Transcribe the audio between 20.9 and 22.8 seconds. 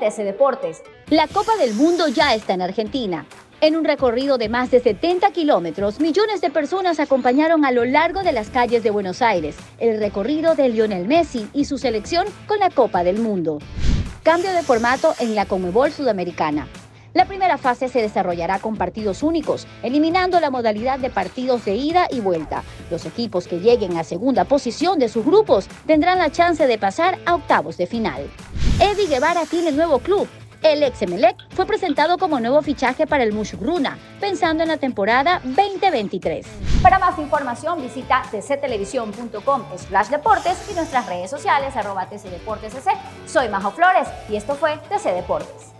de partidos de ida y vuelta.